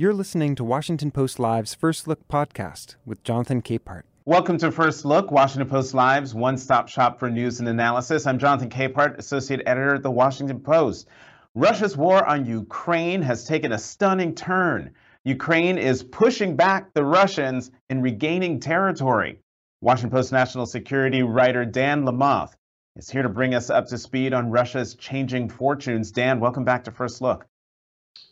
[0.00, 4.04] You're listening to Washington Post Live's First Look podcast with Jonathan Capehart.
[4.26, 8.24] Welcome to First Look, Washington Post Live's one stop shop for news and analysis.
[8.24, 11.08] I'm Jonathan Capehart, Associate Editor at The Washington Post.
[11.56, 14.92] Russia's war on Ukraine has taken a stunning turn.
[15.24, 19.40] Ukraine is pushing back the Russians and regaining territory.
[19.80, 22.54] Washington Post national security writer Dan Lamothe
[22.94, 26.12] is here to bring us up to speed on Russia's changing fortunes.
[26.12, 27.46] Dan, welcome back to First Look.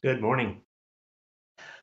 [0.05, 0.61] Good morning.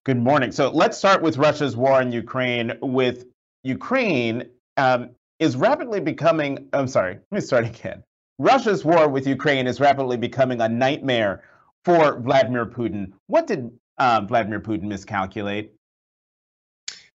[0.06, 0.52] Good morning.
[0.52, 2.73] So let's start with Russia's war in Ukraine.
[2.82, 3.26] With
[3.64, 8.04] Ukraine um, is rapidly becoming, I'm sorry, let me start again.
[8.38, 11.44] Russia's war with Ukraine is rapidly becoming a nightmare
[11.86, 13.13] for Vladimir Putin.
[13.27, 15.74] What did uh, Vladimir Putin miscalculate?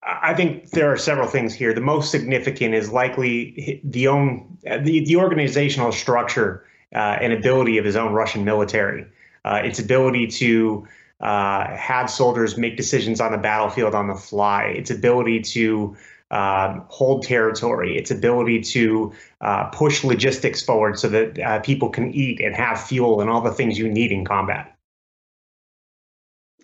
[0.03, 1.73] I think there are several things here.
[1.73, 7.87] The most significant is likely the own the, the organizational structure uh, and ability of
[7.87, 9.07] his own Russian military.
[9.47, 10.87] Uh, its ability to
[11.25, 15.97] uh, have soldiers make decisions on the battlefield on the fly, its ability to
[16.31, 22.13] um, hold territory, its ability to uh, push logistics forward so that uh, people can
[22.13, 24.77] eat and have fuel and all the things you need in combat.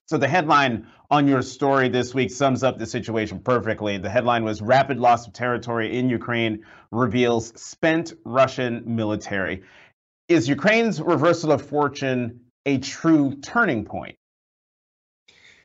[0.07, 3.97] So the headline on your story this week sums up the situation perfectly.
[3.97, 9.63] The headline was Rapid Loss of Territory in Ukraine Reveals Spent Russian Military.
[10.29, 14.17] Is Ukraine's reversal of fortune a true turning point?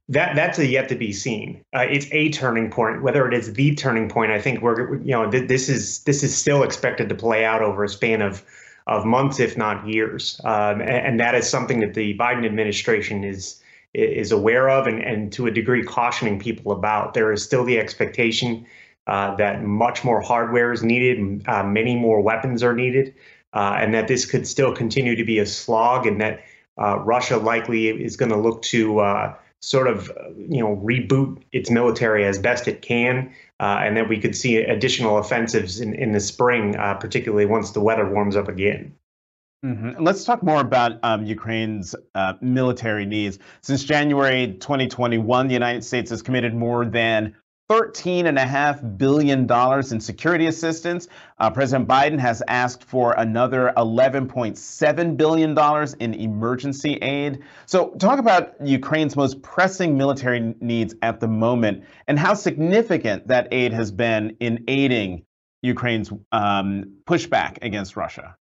[0.10, 1.64] That that's a yet to be seen.
[1.74, 3.02] Uh, it's a turning point.
[3.02, 6.24] Whether it is the turning point, I think we're you know th- this is this
[6.24, 8.44] is still expected to play out over a span of
[8.88, 13.24] of months, if not years, um, and, and, that is something that the Biden administration
[13.24, 13.62] is
[13.96, 17.16] is aware of and, and to a degree cautioning people about.
[17.16, 18.66] There is still the expectation
[19.08, 23.16] uh, that much more hardware is needed, uh, many more weapons are needed,
[23.54, 26.44] uh, and that this could still continue to be a slog, and that
[26.78, 29.36] uh, Russia likely is going to look to uh,
[29.66, 34.20] sort of you know reboot its military as best it can, uh, and that we
[34.20, 38.48] could see additional offensives in, in the spring, uh, particularly once the weather warms up
[38.48, 38.94] again.
[39.66, 40.04] Mm-hmm.
[40.04, 43.40] Let's talk more about um, Ukraine's uh, military needs.
[43.62, 47.36] Since January 2021, the United States has committed more than
[47.70, 49.52] $13.5 billion
[49.92, 51.08] in security assistance.
[51.40, 55.58] Uh, President Biden has asked for another $11.7 billion
[56.00, 57.44] in emergency aid.
[57.66, 63.48] So, talk about Ukraine's most pressing military needs at the moment and how significant that
[63.52, 65.26] aid has been in aiding
[65.64, 68.36] Ukraine's um, pushback against Russia.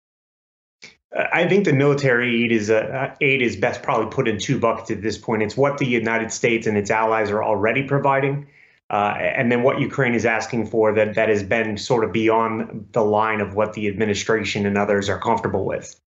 [1.17, 4.91] I think the military aid is uh, aid is best probably put in two buckets
[4.91, 5.43] at this point.
[5.43, 8.49] It's what the United States and its allies are already providing,
[8.91, 12.87] uh, and then what Ukraine is asking for that that has been sort of beyond
[12.93, 15.99] the line of what the administration and others are comfortable with.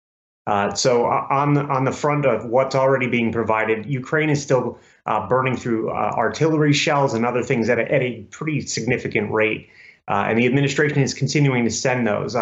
[0.45, 4.41] Uh, so uh, on the, on the front of what's already being provided, Ukraine is
[4.41, 8.61] still uh, burning through uh, artillery shells and other things at a, at a pretty
[8.61, 9.67] significant rate.
[10.07, 12.33] Uh, and the administration is continuing to send those.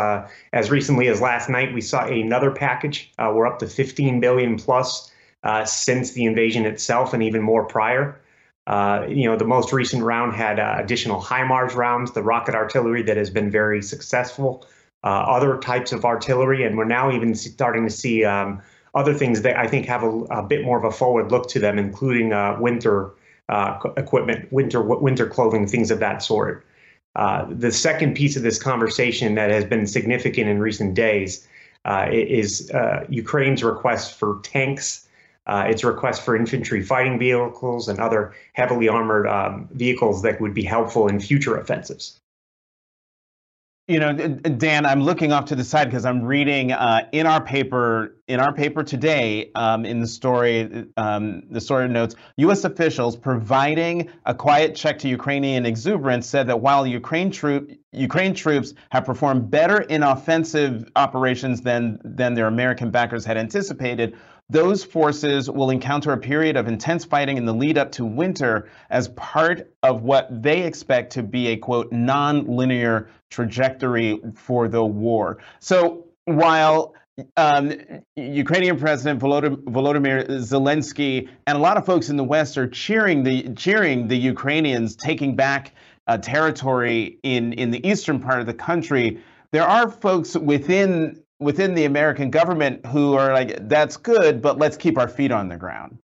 [0.53, 3.12] as recently as last night, we saw another package.
[3.17, 5.12] we're up to 15 billion plus
[5.66, 8.22] since the invasion itself, and even more prior.
[8.68, 13.03] Uh, you know, the most recent round had uh, additional HIMARS rounds, the rocket artillery
[13.03, 14.66] that has been very successful,
[15.03, 18.59] uh, other types of artillery, and we're now even starting to see um,
[18.96, 21.59] other things that I think have a, a, bit more of a forward look to
[21.59, 23.12] them, including uh, winter
[23.50, 26.66] uh, equipment, winter winter clothing, things of that sort.
[27.16, 31.47] the second piece of this conversation that has been significant in recent days
[32.12, 32.72] is
[33.09, 35.04] Ukraine's request for tanks
[35.47, 40.53] uh, its request for infantry fighting vehicles and other heavily armored um, vehicles that would
[40.53, 42.19] be helpful in future offensives.
[43.88, 47.39] You know, Dan, I'm looking off to the side because I'm reading uh, in our
[47.39, 52.63] paper in our paper today um, in the story um, the story notes U.S.
[52.63, 58.73] officials providing a quiet check to Ukrainian exuberance said that while Ukraine troop Ukraine troops
[58.89, 64.17] have performed better in offensive operations than than their American backers had anticipated,
[64.50, 68.69] those forces will encounter a period of intense fighting in the lead up to winter
[68.89, 75.40] as part of what they expect to be a quote non-linear trajectory for the war.
[75.59, 76.93] So while
[77.37, 77.73] um,
[78.16, 83.53] Ukrainian President Volodymyr Zelensky and a lot of folks in the West are cheering the
[83.55, 85.73] cheering the Ukrainians taking back
[86.08, 89.22] uh, territory in in the eastern part of the country.
[89.52, 94.76] There are folks within within the American government who are like, that's good, but let's
[94.76, 96.00] keep our feet on the ground.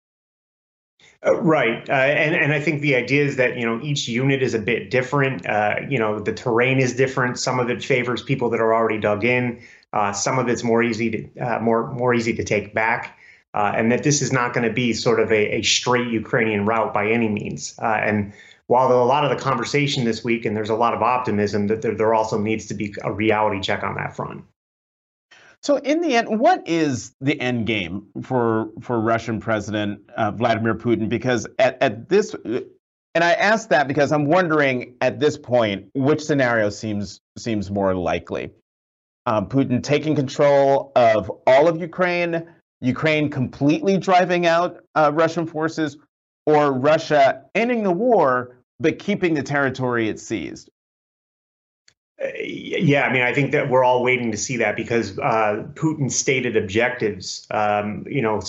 [1.26, 4.42] Uh, right, uh, and and I think the idea is that you know each unit
[4.42, 5.46] is a bit different.
[5.48, 7.38] Uh, you know the terrain is different.
[7.38, 9.62] Some of it favors people that are already dug in.
[9.94, 13.20] Uh, some of it's more easy to uh, more more easy to take back.
[13.54, 16.66] uh, and that this is not going to be sort of a, a, straight Ukrainian
[16.66, 17.76] route by any means.
[17.80, 18.34] And
[18.68, 21.82] while a lot of the conversation this week and there's a lot of optimism, that
[21.82, 24.46] there, there also needs to be a reality check on that front.
[25.64, 30.74] So, in the end, what is the end game for for Russian President uh, Vladimir
[30.74, 31.08] Putin?
[31.08, 36.22] Because at, at this, and I ask that because I'm wondering at this point which
[36.24, 38.52] scenario seems seems more likely.
[39.28, 42.48] Um, Putin taking control of all of Ukraine,
[42.82, 45.96] Ukraine completely driving out uh, Russian forces,
[46.48, 50.70] or Russia ending the war but keeping the territory it seized?
[52.24, 55.66] Uh, yeah, I mean, I think that we're all waiting to see that because uh,
[55.74, 58.42] Putin's stated objectives, um, you know,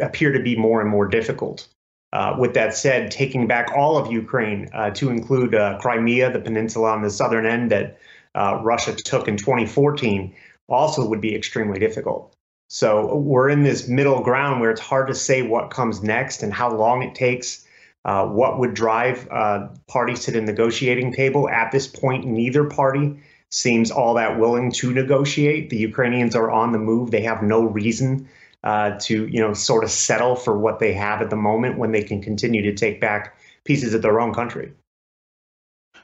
[0.00, 1.68] appear to be more and more difficult.
[2.12, 6.38] Uh, with that said, taking back all of Ukraine uh, to include uh, Crimea, the
[6.38, 7.98] peninsula on the southern end that
[8.36, 10.32] uh, Russia took in 2014,
[10.68, 12.36] also would be extremely difficult.
[12.68, 16.52] So we're in this middle ground where it's hard to say what comes next and
[16.52, 17.63] how long it takes.
[18.04, 21.48] Uh, what would drive uh, parties to the negotiating table?
[21.48, 23.18] At this point, neither party
[23.50, 25.70] seems all that willing to negotiate.
[25.70, 27.10] The Ukrainians are on the move.
[27.10, 28.28] They have no reason
[28.62, 31.92] uh, to, you know, sort of settle for what they have at the moment when
[31.92, 34.72] they can continue to take back pieces of their own country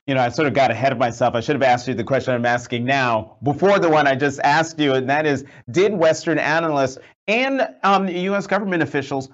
[0.06, 1.37] you know, I sort of got ahead of myself.
[1.37, 4.41] I should have asked you the question I'm asking now before the one I just
[4.41, 6.99] asked you, and that is Did Western analysts
[7.29, 8.49] and um, U.S.
[8.49, 9.29] government officials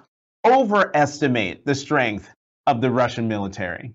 [0.45, 2.29] overestimate the strength
[2.67, 3.93] of the Russian military?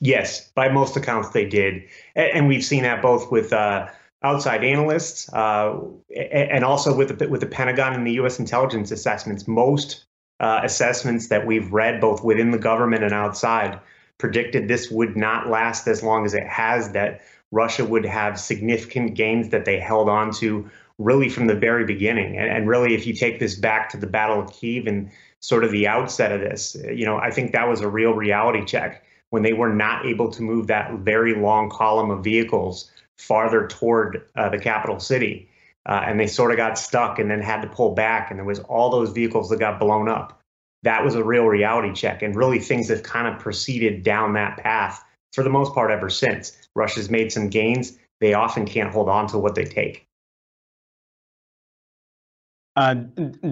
[0.00, 1.82] Yes, by most accounts they did.
[2.14, 3.88] And we've seen that both with uh,
[4.22, 5.78] outside analysts uh,
[6.14, 8.38] and also with the, with the Pentagon and the U.S.
[8.38, 9.46] intelligence assessments.
[9.46, 10.04] Most
[10.40, 13.78] uh, assessments that we've read, both within the government and outside,
[14.18, 17.20] predicted this would not last as long as it has, that
[17.52, 22.38] Russia would have significant gains that they held on to really from the very beginning.
[22.38, 25.10] And, and really, if you take this back to the Battle of Kiev and
[25.40, 28.64] sort of the outset of this, you know, I think that was a real reality
[28.64, 33.66] check when they were not able to move that very long column of vehicles farther
[33.66, 35.48] toward uh, the capital city.
[35.86, 38.30] Uh, and they sort of got stuck and then had to pull back.
[38.30, 40.42] And there was all those vehicles that got blown up
[40.86, 42.22] that was a real reality check.
[42.22, 46.08] And really, things have kind of proceeded down that path for the most part ever
[46.08, 46.56] since.
[46.76, 47.98] Russia's made some gains.
[48.20, 50.05] They often can't hold on to what they take.
[52.76, 52.94] Uh,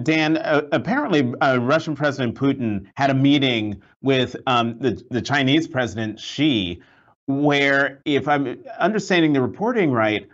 [0.03, 5.67] Dan, uh, apparently, uh, Russian President Putin had a meeting with um, the, the Chinese
[5.67, 6.81] President Xi,
[7.25, 10.29] where, if I'm understanding the reporting right,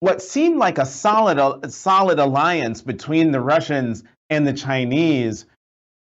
[0.00, 5.46] what seemed like a solid, a solid alliance between the Russians and the Chinese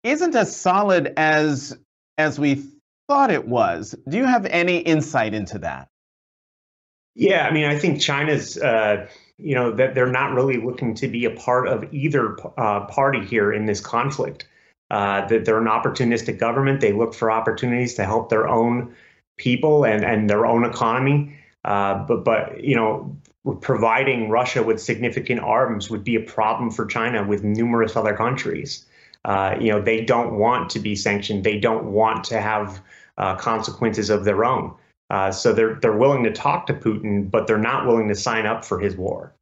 [0.04, 1.78] isn't as solid as
[2.18, 2.64] as we
[3.08, 3.96] thought it was.
[4.08, 5.88] Do you have any insight into that?
[7.16, 9.08] Yeah, I mean, I think China's, uh,
[9.42, 13.26] you know, that they're not really looking to be a part of either uh, party
[13.26, 14.48] here in this conflict.
[14.90, 16.82] Uh, that they're an opportunistic government.
[16.82, 18.94] They look for opportunities to help their own
[19.38, 21.40] people and, and their own economy.
[21.64, 23.16] Uh, but but you know,
[23.62, 28.86] providing Russia with significant arms would be a problem for China with numerous other countries.
[29.24, 31.44] Uh, you know, they don't want to be sanctioned.
[31.44, 32.82] They don't want to have
[33.18, 34.74] uh, consequences of their own.
[35.12, 38.46] Uh, so they're they're willing to talk to Putin, but they're not willing to sign
[38.46, 39.36] up for his war.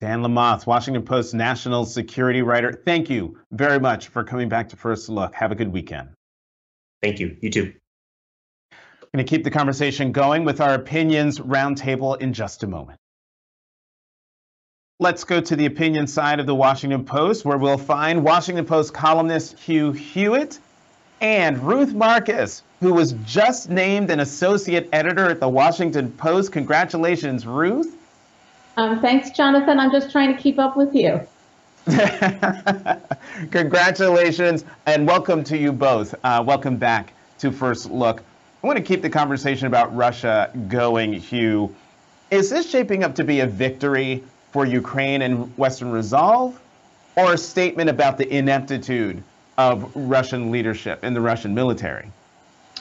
[0.00, 2.72] Dan Lamothe, Washington Post national security writer.
[2.72, 5.34] Thank you very much for coming back to First Look.
[5.34, 6.10] Have a good weekend.
[7.02, 7.36] Thank you.
[7.40, 7.72] You too.
[8.70, 12.98] We're going to keep the conversation going with our opinions roundtable in just a moment.
[15.00, 18.94] Let's go to the opinion side of the Washington Post, where we'll find Washington Post
[18.94, 20.60] columnist Hugh Hewitt
[21.20, 26.52] and Ruth Marcus, who was just named an associate editor at the Washington Post.
[26.52, 27.94] Congratulations, Ruth.
[28.76, 29.78] Um, thanks, Jonathan.
[29.78, 31.20] I'm just trying to keep up with you.
[33.50, 36.14] Congratulations and welcome to you both.
[36.24, 38.22] Uh, welcome back to First Look.
[38.62, 41.74] I want to keep the conversation about Russia going, Hugh.
[42.30, 46.60] Is this shaping up to be a victory for Ukraine and Western resolve,
[47.16, 49.22] or a statement about the ineptitude
[49.58, 52.10] of Russian leadership and the Russian military?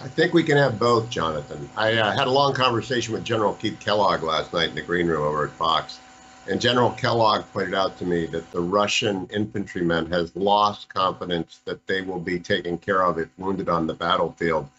[0.02, 1.70] I think we can have both, Jonathan.
[1.76, 5.08] I uh, had a long conversation with General Keith Kellogg last night in the green
[5.08, 6.00] room over at Fox.
[6.48, 11.86] And General Kellogg pointed out to me that the Russian infantrymen has lost confidence that
[11.86, 14.70] they will be taken care of if wounded on the battlefield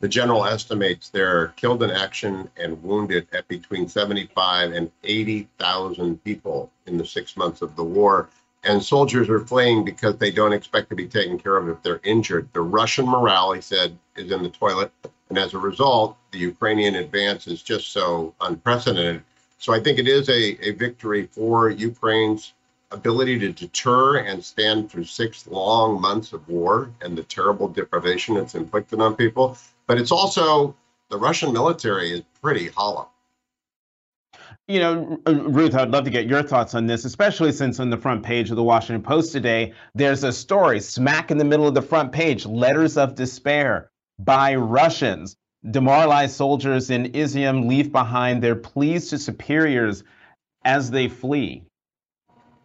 [0.00, 6.24] the general estimates there are killed in action and wounded at between 75 and 80,000
[6.24, 8.30] people in the six months of the war.
[8.62, 12.00] And soldiers are fleeing because they don't expect to be taken care of if they're
[12.04, 12.48] injured.
[12.52, 14.92] The Russian morale, he said, is in the toilet.
[15.30, 19.22] And as a result, the Ukrainian advance is just so unprecedented.
[19.58, 22.52] So I think it is a, a victory for Ukraine's
[22.90, 28.36] ability to deter and stand through six long months of war and the terrible deprivation
[28.36, 29.56] it's inflicted on people.
[29.86, 30.74] But it's also
[31.08, 33.08] the Russian military is pretty hollow.
[34.70, 37.96] You know, Ruth, I'd love to get your thoughts on this, especially since on the
[37.96, 41.74] front page of the Washington Post today, there's a story smack in the middle of
[41.74, 45.34] the front page letters of despair by Russians.
[45.68, 50.04] Demoralized soldiers in Izium leave behind their pleas to superiors
[50.64, 51.64] as they flee.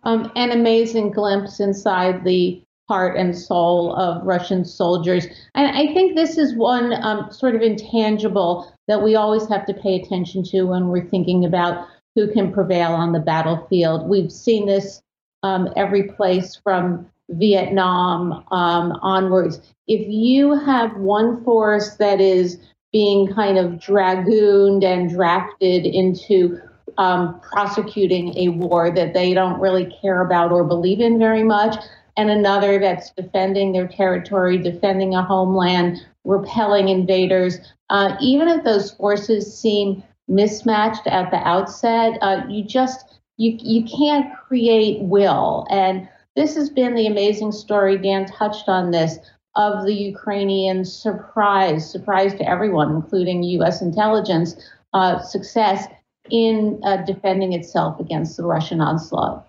[0.03, 5.25] Um, an amazing glimpse inside the heart and soul of Russian soldiers.
[5.55, 9.73] And I think this is one um, sort of intangible that we always have to
[9.73, 14.07] pay attention to when we're thinking about who can prevail on the battlefield.
[14.09, 15.01] We've seen this
[15.43, 19.59] um, every place from Vietnam um, onwards.
[19.87, 22.59] If you have one force that is
[22.91, 26.59] being kind of dragooned and drafted into
[26.97, 31.75] um, prosecuting a war that they don't really care about or believe in very much,
[32.17, 37.57] and another that's defending their territory, defending a homeland, repelling invaders.
[37.89, 43.83] Uh, even if those forces seem mismatched at the outset, uh, you just you you
[43.85, 45.67] can't create will.
[45.69, 47.97] And this has been the amazing story.
[47.97, 49.17] Dan touched on this
[49.55, 53.81] of the Ukrainian surprise, surprise to everyone, including U.S.
[53.81, 54.55] intelligence,
[54.93, 55.87] uh, success
[56.29, 59.47] in uh, defending itself against the Russian onslaught.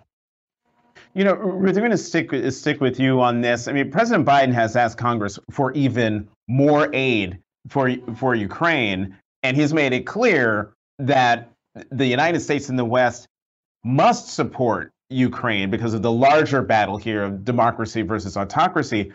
[1.15, 3.69] You know, Ruth, I'm going to stick stick with you on this.
[3.69, 9.57] I mean, President Biden has asked Congress for even more aid for for Ukraine, and
[9.57, 11.51] he's made it clear that
[11.91, 13.27] the United States and the West
[13.85, 19.13] must support Ukraine because of the larger battle here of democracy versus autocracy.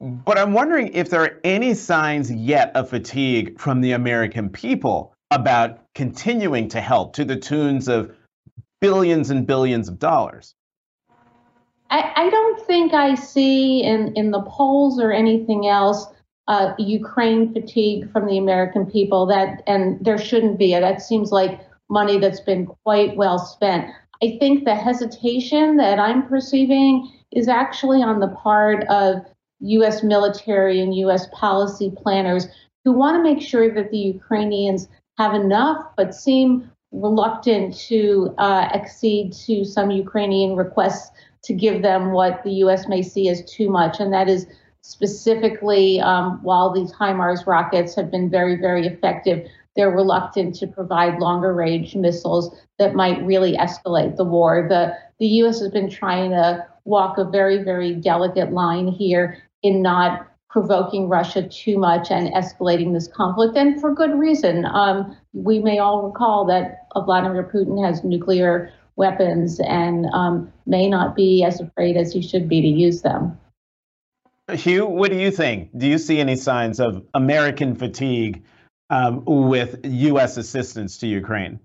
[0.00, 5.14] But I'm wondering if there are any signs yet of fatigue from the American people
[5.30, 8.14] about continuing to help to the tunes of
[8.80, 10.54] billions and billions of dollars.
[11.90, 16.06] I, I don't think I see in, in the polls or anything else
[16.48, 19.26] uh, Ukraine fatigue from the American people.
[19.26, 20.74] That and there shouldn't be.
[20.74, 20.80] It.
[20.80, 23.86] That seems like money that's been quite well spent.
[24.22, 29.24] I think the hesitation that I'm perceiving is actually on the part of
[29.60, 30.02] U.S.
[30.02, 31.26] military and U.S.
[31.32, 32.46] policy planners
[32.84, 38.68] who want to make sure that the Ukrainians have enough, but seem reluctant to uh,
[38.72, 41.10] accede to some Ukrainian requests
[41.44, 42.88] to give them what the U.S.
[42.88, 44.46] may see as too much, and that is
[44.84, 51.18] specifically um, while these HIMARS rockets have been very, very effective, they're reluctant to provide
[51.18, 54.66] longer range missiles that might really escalate the war.
[54.68, 55.60] The, the U.S.
[55.60, 61.48] has been trying to walk a very, very delicate line here in not provoking Russia
[61.48, 64.66] too much and escalating this conflict, and for good reason.
[64.66, 71.16] Um, we may all recall that Vladimir Putin has nuclear weapons and um, may not
[71.16, 73.36] be as afraid as he should be to use them.
[74.52, 75.70] Hugh, what do you think?
[75.76, 78.44] Do you see any signs of American fatigue
[78.90, 80.36] um, with U.S.
[80.36, 81.60] assistance to Ukraine?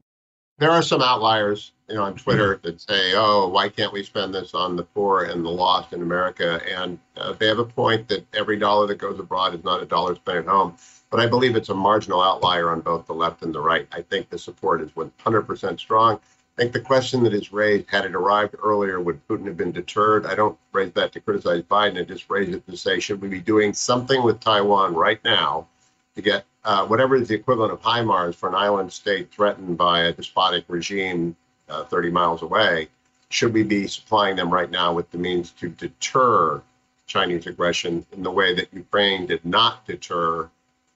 [0.60, 4.34] There are some outliers, you know, on Twitter that say, "Oh, why can't we spend
[4.34, 8.08] this on the poor and the lost in America?" And uh, they have a point
[8.10, 10.76] that every dollar that goes abroad is not a dollar spent at home.
[11.10, 13.88] But I believe it's a marginal outlier on both the left and the right.
[13.92, 16.20] I think the support is 100% strong.
[16.60, 19.72] I think the question that is raised, had it arrived earlier, would Putin have been
[19.72, 20.26] deterred?
[20.26, 21.98] I don't raise that to criticize Biden.
[21.98, 25.68] I just raise it to say, should we be doing something with Taiwan right now
[26.16, 30.02] to get uh, whatever is the equivalent of HIMARS for an island state threatened by
[30.02, 31.34] a despotic regime
[31.70, 32.90] uh, 30 miles away?
[33.30, 36.62] Should we be supplying them right now with the means to deter
[37.08, 40.50] Chinese aggression in the way that Ukraine did not deter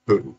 [0.09, 0.35] Putin?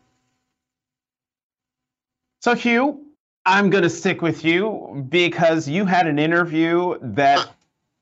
[2.41, 3.05] So, Hugh,
[3.47, 7.47] I'm going to stick with you because you had an interview that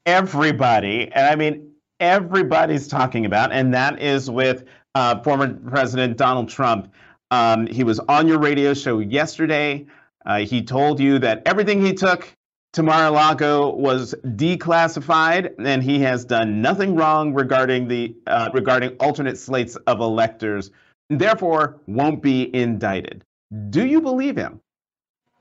[0.05, 4.63] everybody, and I mean everybody's talking about, and that is with
[4.95, 6.93] uh, former President Donald Trump.
[7.29, 9.85] Um, he was on your radio show yesterday.
[10.25, 12.33] Uh, he told you that everything he took
[12.71, 19.37] to Mar-a-Lago was declassified, and he has done nothing wrong regarding the uh, regarding alternate
[19.37, 20.71] slates of electors.
[21.09, 23.25] Therefore, won't be indicted.
[23.69, 24.61] Do you believe him?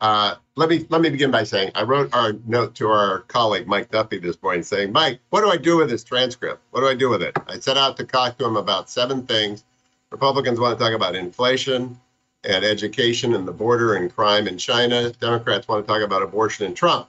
[0.02, 3.68] Uh, let me let me begin by saying I wrote our note to our colleague
[3.68, 6.60] Mike Duffy this morning saying, Mike, what do I do with this transcript?
[6.72, 7.36] What do I do with it?
[7.46, 9.64] I set out to talk to him about seven things.
[10.10, 12.00] Republicans want to talk about inflation
[12.42, 15.10] and education and the border and crime in China.
[15.12, 17.08] Democrats want to talk about abortion and Trump.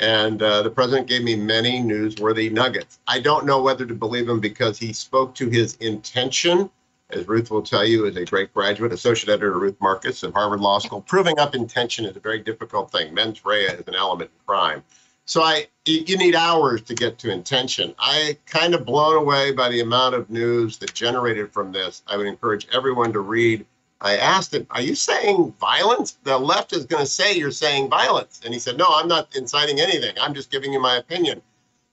[0.00, 2.98] And uh, the president gave me many newsworthy nuggets.
[3.06, 6.68] I don't know whether to believe him because he spoke to his intention
[7.12, 10.60] as Ruth will tell you, is a great graduate, associate editor Ruth Marcus at Harvard
[10.60, 11.02] Law School.
[11.02, 13.12] Proving up intention is a very difficult thing.
[13.14, 14.82] Mens rea is an element in crime.
[15.24, 17.94] So I, you need hours to get to intention.
[17.98, 22.02] I kind of blown away by the amount of news that generated from this.
[22.08, 23.64] I would encourage everyone to read.
[24.00, 27.88] I asked him, "Are you saying violence?" The left is going to say you're saying
[27.88, 30.16] violence, and he said, "No, I'm not inciting anything.
[30.20, 31.40] I'm just giving you my opinion."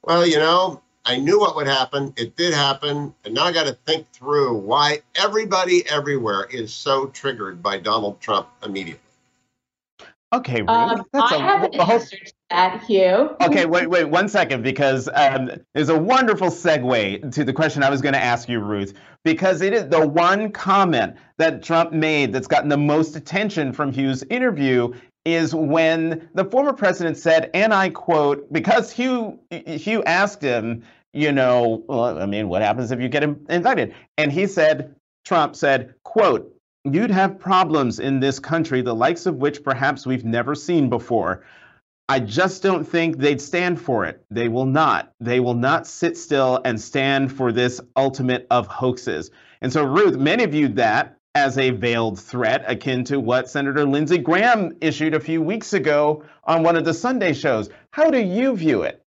[0.01, 2.13] Well, you know, I knew what would happen.
[2.17, 7.07] It did happen, and now I got to think through why everybody everywhere is so
[7.07, 9.01] triggered by Donald Trump immediately.
[10.31, 10.69] Okay, Ruth.
[10.69, 13.35] Um, that's I a, have an whole- answer to that, Hugh.
[13.41, 17.89] Okay, wait, wait, one second, because um, there's a wonderful segue to the question I
[17.89, 18.93] was going to ask you, Ruth,
[19.25, 23.91] because it is the one comment that Trump made that's gotten the most attention from
[23.91, 24.93] Hugh's interview
[25.25, 31.31] is when the former president said, and I quote, because Hugh Hugh asked him, you
[31.31, 33.93] know, well, I mean, what happens if you get indicted?
[34.17, 39.35] And he said, Trump said, quote, you'd have problems in this country, the likes of
[39.35, 41.43] which perhaps we've never seen before.
[42.07, 44.23] I just don't think they'd stand for it.
[44.31, 45.13] They will not.
[45.19, 49.29] They will not sit still and stand for this ultimate of hoaxes.
[49.61, 54.17] And so, Ruth, many viewed that as a veiled threat akin to what Senator Lindsey
[54.17, 57.69] Graham issued a few weeks ago on one of the Sunday shows.
[57.91, 59.05] How do you view it?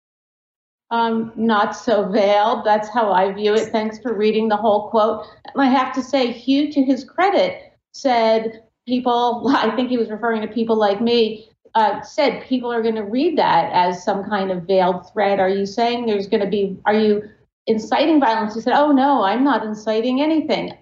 [0.91, 2.65] Um, not so veiled.
[2.65, 3.71] That's how I view it.
[3.71, 5.27] Thanks for reading the whole quote.
[5.57, 10.43] I have to say, Hugh, to his credit, said people, I think he was referring
[10.43, 14.51] to people like me, uh, said people are going to read that as some kind
[14.51, 15.39] of veiled threat.
[15.39, 17.23] Are you saying there's going to be, are you
[17.67, 18.55] inciting violence?
[18.55, 20.73] He said, oh, no, I'm not inciting anything.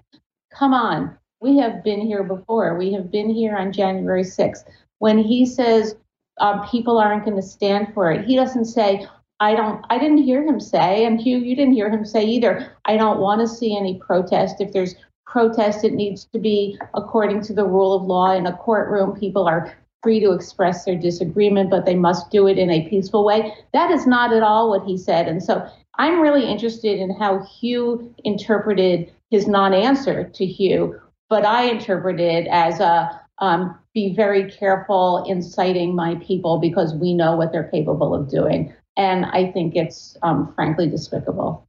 [0.50, 1.16] Come on.
[1.40, 2.76] We have been here before.
[2.78, 4.64] We have been here on January 6th.
[4.98, 5.94] When he says
[6.40, 9.06] um, people aren't going to stand for it, he doesn't say,
[9.40, 12.72] I don't I didn't hear him say, and Hugh, you didn't hear him say either,
[12.84, 14.60] I don't want to see any protest.
[14.60, 18.56] If there's protest, it needs to be according to the rule of law in a
[18.56, 19.18] courtroom.
[19.18, 23.24] People are free to express their disagreement, but they must do it in a peaceful
[23.24, 23.52] way.
[23.72, 25.28] That is not at all what he said.
[25.28, 25.68] And so
[25.98, 32.48] I'm really interested in how Hugh interpreted his non-answer to Hugh, but I interpreted it
[32.48, 38.14] as a um, be very careful inciting my people because we know what they're capable
[38.14, 38.72] of doing.
[38.98, 41.66] And I think it's um, frankly despicable.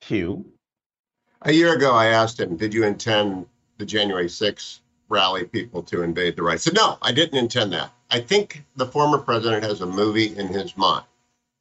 [0.00, 0.44] Hugh.
[1.42, 3.46] A year ago, I asked him, Did you intend
[3.78, 6.54] the January 6th rally people to invade the right?
[6.54, 7.92] I said, No, I didn't intend that.
[8.10, 11.04] I think the former president has a movie in his mind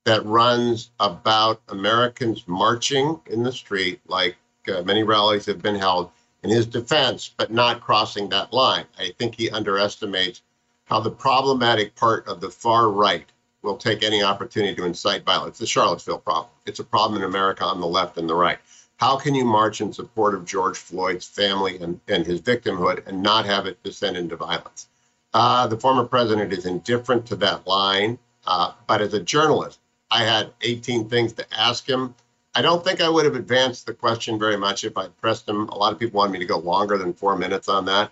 [0.05, 4.35] that runs about Americans marching in the street, like
[4.67, 6.09] uh, many rallies have been held,
[6.41, 8.85] in his defense, but not crossing that line.
[8.97, 10.41] I think he underestimates
[10.85, 13.29] how the problematic part of the far right
[13.61, 15.57] will take any opportunity to incite violence.
[15.57, 16.51] The Charlottesville problem.
[16.65, 18.59] It's a problem in America on the left and the right.
[18.97, 23.23] How can you march in support of George Floyd's family and, and his victimhood and
[23.23, 24.87] not have it descend into violence?
[25.33, 28.17] Uh, the former president is indifferent to that line.
[28.45, 29.79] Uh, but as a journalist,
[30.11, 32.15] I had 18 things to ask him.
[32.55, 35.69] I don't think I would have advanced the question very much if I'd pressed him.
[35.69, 38.11] A lot of people wanted me to go longer than four minutes on that.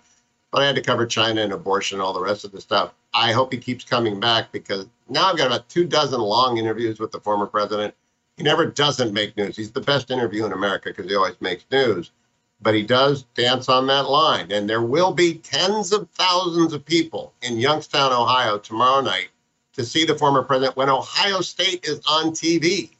[0.50, 2.94] But I had to cover China and abortion and all the rest of the stuff.
[3.14, 6.98] I hope he keeps coming back because now I've got about two dozen long interviews
[6.98, 7.94] with the former president.
[8.36, 9.56] He never doesn't make news.
[9.56, 12.12] He's the best interview in America because he always makes news.
[12.60, 14.52] But he does dance on that line.
[14.52, 19.28] And there will be tens of thousands of people in Youngstown, Ohio tomorrow night
[19.72, 22.90] to see the former president when Ohio State is on TV.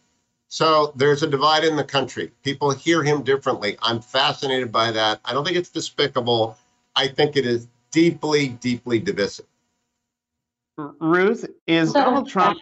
[0.48, 2.32] So there's a divide in the country.
[2.42, 3.76] People hear him differently.
[3.82, 5.20] I'm fascinated by that.
[5.24, 6.56] I don't think it's despicable.
[6.96, 9.46] I think it is deeply, deeply divisive.
[11.00, 12.58] Ruth, is Donald Trump,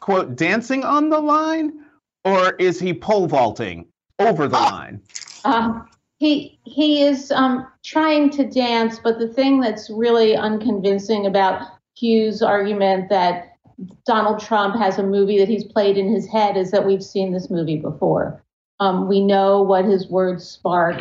[0.00, 1.84] quote, dancing on the line
[2.24, 3.86] or is he pole vaulting
[4.18, 5.00] over the line?
[5.44, 11.66] Um, he he is um, trying to dance, but the thing that's really unconvincing about
[11.94, 13.56] Hugh's argument that
[14.06, 17.32] Donald Trump has a movie that he's played in his head is that we've seen
[17.32, 18.42] this movie before.
[18.78, 21.00] Um, we know what his words spark.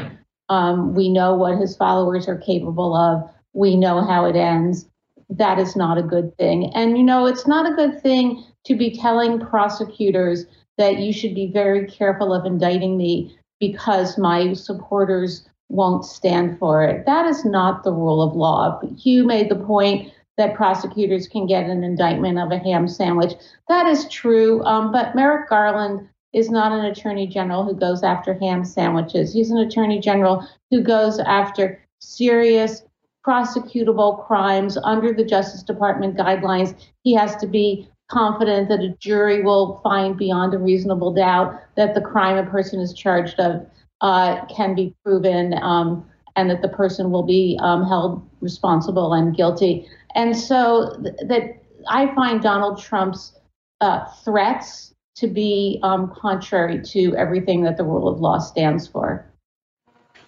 [0.50, 3.30] Um, we know what his followers are capable of.
[3.54, 4.88] We know how it ends.
[5.32, 6.72] That is not a good thing.
[6.76, 10.46] And, you know, it's not a good thing to be telling prosecutors
[10.78, 16.84] that you should be very careful of indicting me because my supporters won't stand for
[16.84, 17.06] it.
[17.06, 18.80] That is not the rule of law.
[18.98, 23.34] Hugh made the point that prosecutors can get an indictment of a ham sandwich.
[23.68, 28.34] That is true, um, but Merrick Garland is not an attorney general who goes after
[28.34, 29.34] ham sandwiches.
[29.34, 32.84] He's an attorney general who goes after serious
[33.26, 36.76] prosecutable crimes under the Justice Department guidelines.
[37.04, 41.96] He has to be confident that a jury will find beyond a reasonable doubt that
[41.96, 43.66] the crime a person is charged of
[44.02, 46.06] uh, can be proven um,
[46.36, 49.88] and that the person will be um, held responsible and guilty.
[50.16, 53.34] And so th- that I find Donald Trump's
[53.80, 59.26] uh, threats to be um, contrary to everything that the rule of law stands for.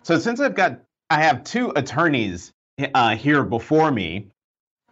[0.04, 2.52] So since I've got, I have two attorneys
[2.94, 4.28] uh, here before me.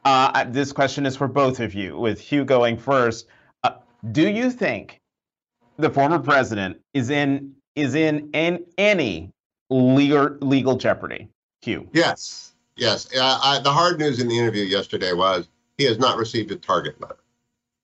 [0.04, 3.28] Uh, this question is for both of you, with Hugh going first.
[3.64, 3.72] Uh,
[4.12, 5.00] do you think
[5.78, 9.32] the former president is in is in, in any
[9.70, 11.30] legal legal jeopardy?
[11.62, 11.88] Hugh.
[11.94, 13.16] Yes, yes.
[13.16, 16.56] Uh, I, the hard news in the interview yesterday was he has not received a
[16.56, 17.18] target letter.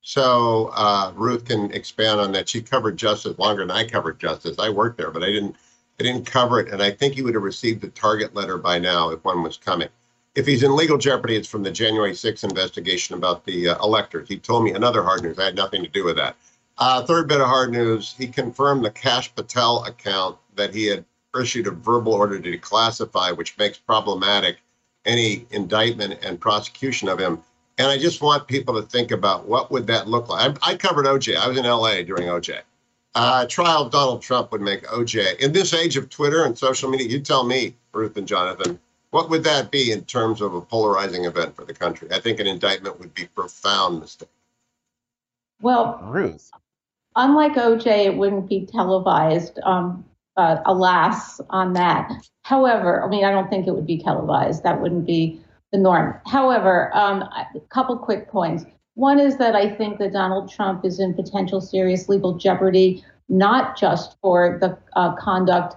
[0.02, 2.50] So uh, Ruth can expand on that.
[2.50, 4.58] She covered justice longer than I covered justice.
[4.58, 5.56] I worked there, but I didn't.
[6.00, 8.78] I didn't cover it, and I think he would have received the target letter by
[8.78, 9.90] now if one was coming.
[10.36, 14.30] If he's in legal jeopardy, it's from the January 6th investigation about the uh, electors.
[14.30, 15.40] He told me another hard news.
[15.40, 16.36] I had nothing to do with that.
[16.78, 21.04] Uh, third bit of hard news: he confirmed the Kash Patel account that he had
[21.40, 24.58] issued a verbal order to declassify, which makes problematic
[25.06, 27.42] any indictment and prosecution of him.
[27.80, 30.56] And I just want people to think about what would that look like.
[30.62, 31.36] I, I covered OJ.
[31.36, 32.62] I was in LA during OJ.
[33.20, 35.40] Uh, trial of Donald Trump would make OJ.
[35.40, 39.32] In this age of Twitter and social media, you tell me, Ruth and Jonathan, what
[39.32, 42.08] would that be in terms of a polarizing event for the country?
[42.12, 44.30] I think an indictment would be profound mistake.
[45.62, 46.52] Well, Ruth.
[47.16, 49.58] Unlike OJ, it wouldn't be televised.
[49.64, 52.12] Um, uh, alas, on that.
[52.44, 54.62] However, I mean, I don't think it would be televised.
[54.62, 56.22] That wouldn't be the norm.
[56.28, 58.66] However, um, a couple quick points.
[58.98, 63.78] One is that I think that Donald Trump is in potential serious legal jeopardy, not
[63.78, 65.76] just for the uh, conduct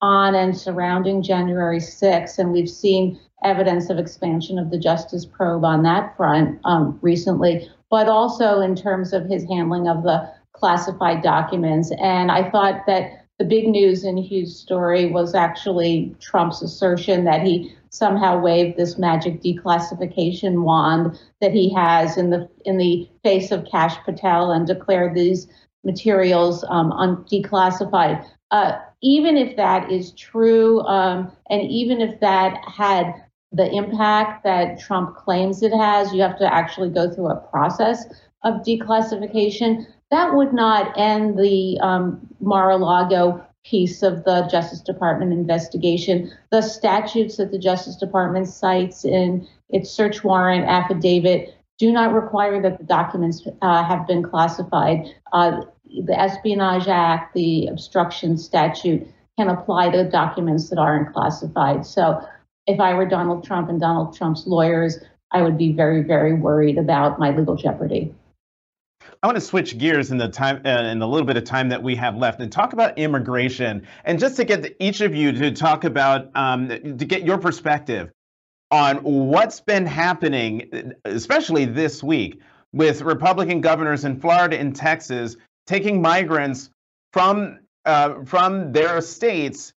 [0.00, 5.66] on and surrounding January 6th, and we've seen evidence of expansion of the justice probe
[5.66, 11.22] on that front um, recently, but also in terms of his handling of the classified
[11.22, 11.92] documents.
[12.00, 17.42] And I thought that the big news in Hugh's story was actually Trump's assertion that
[17.42, 23.50] he somehow waved this magic declassification wand that he has in the in the face
[23.50, 25.46] of Kash Patel and declared these
[25.84, 26.92] materials um,
[27.30, 28.24] declassified.
[28.50, 33.12] Uh, even if that is true, um, and even if that had
[33.50, 38.04] the impact that Trump claims it has, you have to actually go through a process
[38.44, 39.86] of declassification.
[40.12, 46.30] That would not end the um, Mar-a-Lago piece of the Justice Department investigation.
[46.50, 52.60] The statutes that the Justice Department cites in its search warrant affidavit do not require
[52.60, 55.06] that the documents uh, have been classified.
[55.32, 55.62] Uh,
[56.04, 61.86] the Espionage Act, the obstruction statute can apply to documents that aren't classified.
[61.86, 62.22] So
[62.66, 64.98] if I were Donald Trump and Donald Trump's lawyers,
[65.30, 68.14] I would be very, very worried about my legal jeopardy.
[69.22, 71.68] I want to switch gears in the time uh, in the little bit of time
[71.68, 73.86] that we have left and talk about immigration.
[74.04, 78.10] And just to get each of you to talk about um, to get your perspective
[78.70, 82.40] on what's been happening, especially this week,
[82.72, 85.36] with Republican governors in Florida and Texas
[85.66, 86.70] taking migrants
[87.12, 89.72] from uh, from their states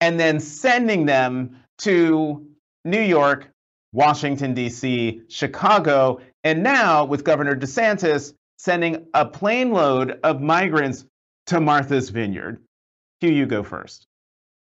[0.00, 2.46] and then sending them to
[2.84, 3.50] New York,
[3.92, 11.04] Washington D.C., Chicago, and now with Governor DeSantis sending a plane load of migrants
[11.44, 12.58] to Martha's Vineyard.
[13.20, 14.06] Hugh, you go first.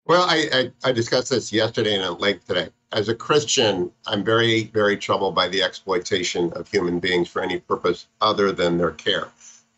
[0.06, 2.70] Well, I, I, I discussed this yesterday and at length today.
[2.90, 7.60] As a Christian, I'm very, very troubled by the exploitation of human beings for any
[7.60, 9.28] purpose other than their care.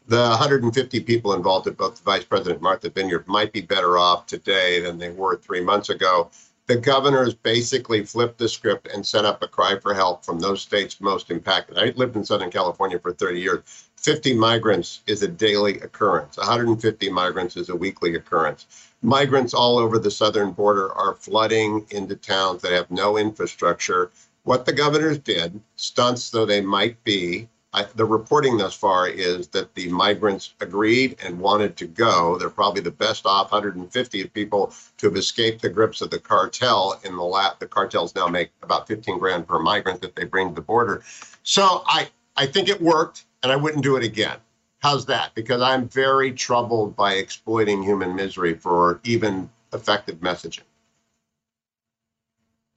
[0.08, 4.80] The 150 people involved at both Vice President Martha Vineyard might be better off today
[4.80, 6.30] than they were three months ago
[6.66, 10.62] the governors basically flipped the script and set up a cry for help from those
[10.62, 11.78] states most impacted.
[11.78, 13.90] I lived in Southern California for 30 years.
[14.04, 16.36] 50 migrants is a daily occurrence.
[16.36, 18.66] 150 migrants is a weekly occurrence.
[19.00, 24.10] Migrants all over the southern border are flooding into towns that have no infrastructure.
[24.42, 29.48] What the governors did, stunts though they might be, I, the reporting thus far is
[29.48, 32.36] that the migrants agreed and wanted to go.
[32.36, 37.00] They're probably the best off 150 people to have escaped the grips of the cartel.
[37.04, 40.50] In the lap, the cartels now make about 15 grand per migrant that they bring
[40.50, 41.02] to the border.
[41.42, 44.38] So I, I think it worked, and I wouldn't do it again.
[44.80, 45.34] How's that?
[45.34, 50.62] Because I'm very troubled by exploiting human misery for even effective messaging.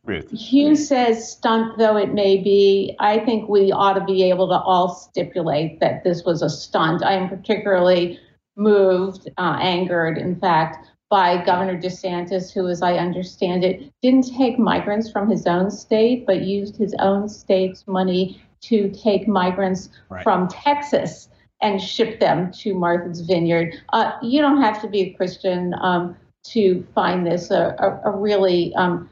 [0.03, 0.30] Ruth.
[0.32, 4.60] Hugh says, stunt though it may be, I think we ought to be able to
[4.60, 7.03] all stipulate that this was a stunt.
[7.03, 8.19] I am particularly
[8.56, 14.60] moved, uh, angered, in fact, by Governor DeSantis, who, as I understand it, didn't take
[14.60, 20.24] migrants from his own state, but used his own state's money to take migrants right.
[20.24, 21.30] from Texas
[21.62, 23.74] and ship them to Martha's Vineyard.
[23.93, 26.15] Uh, you don't have to be a Christian um,
[26.46, 29.10] to find this a, a, a really um,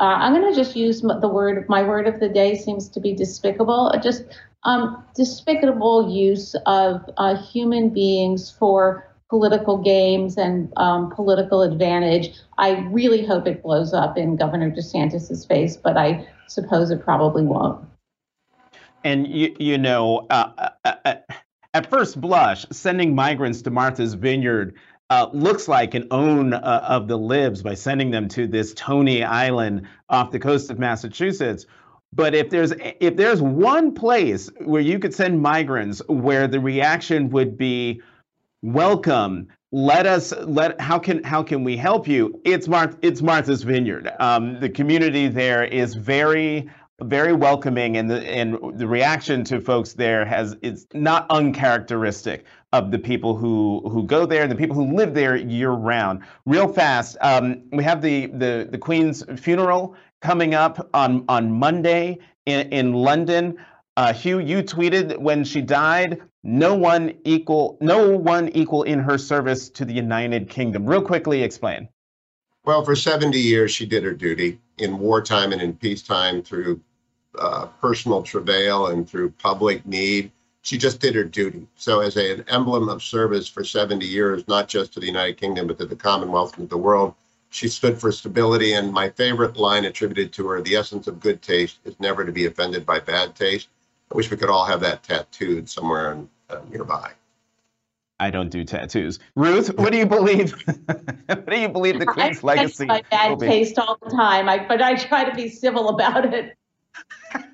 [0.00, 1.68] uh, I'm going to just use the word.
[1.68, 3.92] My word of the day seems to be despicable.
[4.02, 4.24] Just
[4.64, 12.36] um, despicable use of uh, human beings for political games and um, political advantage.
[12.58, 17.44] I really hope it blows up in Governor DeSantis's face, but I suppose it probably
[17.44, 17.84] won't.
[19.04, 21.14] And you, you know, uh, uh, uh,
[21.74, 24.74] at first blush, sending migrants to Martha's Vineyard
[25.10, 29.22] uh, looks like an own uh, of the libs by sending them to this Tony
[29.22, 31.66] Island off the coast of Massachusetts.
[32.12, 37.28] But if there's if there's one place where you could send migrants where the reaction
[37.30, 38.00] would be
[38.62, 42.40] welcome, let us let how can how can we help you?
[42.44, 44.10] It's Marth, it's Martha's Vineyard.
[44.20, 46.70] Um, the community there is very
[47.02, 52.92] very welcoming and the and the reaction to folks there has it's not uncharacteristic of
[52.92, 56.68] the people who who go there and the people who live there year round real
[56.68, 62.68] fast um, we have the the the queen's funeral coming up on on monday in
[62.70, 63.56] in london.
[63.96, 69.18] Uh, hugh you tweeted when she died no one equal no one equal in her
[69.18, 70.84] service to the united kingdom.
[70.86, 71.88] Real quickly explain
[72.64, 76.80] well, for 70 years, she did her duty in wartime and in peacetime through
[77.38, 80.30] uh, personal travail and through public need.
[80.62, 81.66] She just did her duty.
[81.76, 85.36] So, as a, an emblem of service for 70 years, not just to the United
[85.36, 87.14] Kingdom, but to the Commonwealth and the world,
[87.50, 88.72] she stood for stability.
[88.72, 92.32] And my favorite line attributed to her the essence of good taste is never to
[92.32, 93.68] be offended by bad taste.
[94.10, 97.12] I wish we could all have that tattooed somewhere in, uh, nearby.
[98.20, 99.18] I don't do tattoos.
[99.34, 100.52] Ruth, what do you believe?
[101.26, 102.86] what do you believe the Queen's I legacy?
[102.86, 106.56] my bad taste all the time, I, but I try to be civil about it.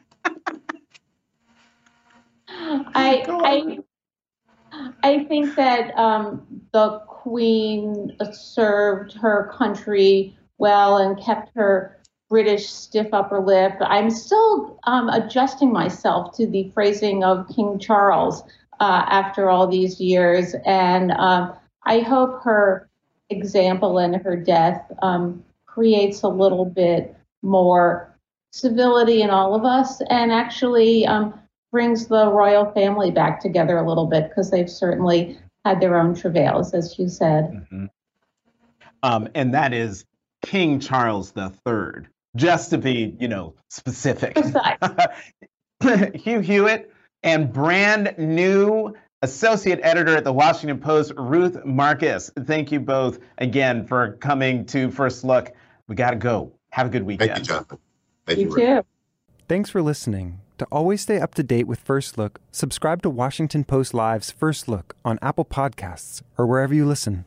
[2.48, 3.78] I, I,
[5.02, 11.96] I think that um, the Queen served her country well and kept her
[12.28, 13.72] British stiff upper lip.
[13.80, 18.42] I'm still um, adjusting myself to the phrasing of King Charles
[18.80, 20.54] uh, after all these years.
[20.64, 21.52] And um,
[21.84, 22.88] I hope her
[23.28, 28.16] example and her death um, creates a little bit more
[28.52, 31.38] civility in all of us and actually um,
[31.70, 36.14] brings the royal family back together a little bit because they've certainly had their own
[36.14, 37.44] travails, as you said.
[37.44, 37.86] Mm-hmm.
[39.02, 40.04] Um, and that is
[40.42, 44.36] King Charles III, just to be, you know, specific.
[46.14, 52.30] Hugh Hewitt and brand new associate editor at the Washington Post, Ruth Marcus.
[52.44, 55.52] Thank you both again for coming to First Look.
[55.88, 56.52] We got to go.
[56.70, 57.30] Have a good weekend.
[57.30, 57.78] Thank you, Jonathan.
[58.26, 58.82] Thank you, you too.
[59.48, 60.40] Thanks for listening.
[60.58, 64.68] To always stay up to date with First Look, subscribe to Washington Post Live's First
[64.68, 67.24] Look on Apple Podcasts or wherever you listen.